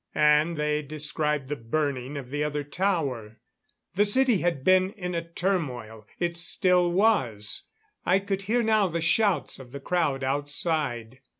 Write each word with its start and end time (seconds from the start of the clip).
And 0.15 0.55
they 0.57 0.81
described 0.81 1.47
the 1.47 1.55
burning 1.55 2.17
of 2.17 2.29
the 2.31 2.43
other 2.43 2.63
tower. 2.63 3.37
The 3.93 4.03
city 4.03 4.39
had 4.39 4.63
been 4.63 4.89
in 4.93 5.13
a 5.13 5.21
turmoil. 5.21 6.07
It 6.17 6.37
still 6.37 6.91
was; 6.91 7.67
I 8.03 8.17
could 8.17 8.41
hear 8.49 8.63
now 8.63 8.87
the 8.87 8.99
shouts 8.99 9.59
of 9.59 9.71
the 9.71 9.79
crowd 9.79 10.23
outside. 10.23 11.19